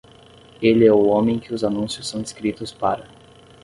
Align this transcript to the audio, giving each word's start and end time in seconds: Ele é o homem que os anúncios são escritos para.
Ele 0.59 0.83
é 0.83 0.91
o 0.91 1.05
homem 1.05 1.37
que 1.37 1.53
os 1.53 1.63
anúncios 1.63 2.07
são 2.07 2.19
escritos 2.23 2.71
para. 2.71 3.07